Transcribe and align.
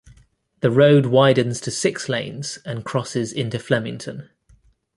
The 0.61 0.71
road 0.71 1.05
widens 1.05 1.61
to 1.61 1.69
six 1.69 2.09
lanes 2.09 2.57
and 2.65 2.83
crosses 2.83 3.31
into 3.31 3.59
Flemington. 3.59 4.31